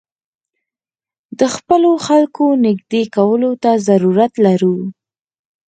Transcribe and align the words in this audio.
د 1.39 1.41
خپلو 1.55 1.91
خلکو 2.05 2.45
نېږدې 2.65 3.03
کولو 3.15 3.51
ته 3.63 3.71
ضرورت 3.87 4.33
لرو. 4.45 4.75